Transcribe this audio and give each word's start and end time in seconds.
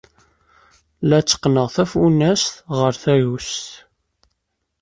La 1.09 1.19
tteqqneɣ 1.21 1.67
tafunast 1.75 2.53
ɣer 2.77 2.93
tagust. 3.01 3.65